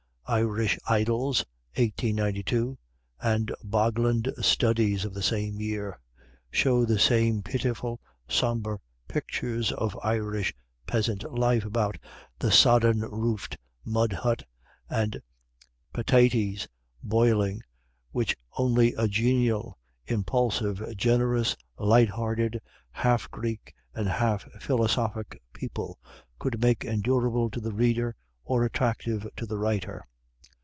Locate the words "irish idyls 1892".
0.33-2.77